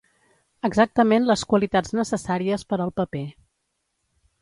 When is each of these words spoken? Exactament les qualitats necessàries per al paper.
Exactament 0.69 1.27
les 1.33 1.45
qualitats 1.53 1.95
necessàries 2.01 2.67
per 2.73 2.83
al 2.87 2.97
paper. 3.03 3.25